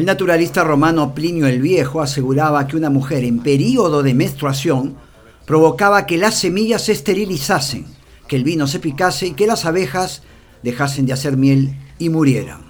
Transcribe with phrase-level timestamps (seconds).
[0.00, 4.96] El naturalista romano Plinio el Viejo aseguraba que una mujer en período de menstruación
[5.44, 7.84] provocaba que las semillas se esterilizasen,
[8.26, 10.22] que el vino se picase y que las abejas
[10.62, 12.62] dejasen de hacer miel y murieran.